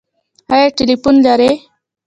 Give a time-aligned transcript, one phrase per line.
[0.53, 1.51] ایا ټیلیفون لرئ؟